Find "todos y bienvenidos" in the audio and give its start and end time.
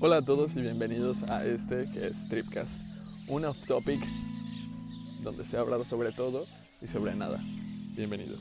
0.22-1.24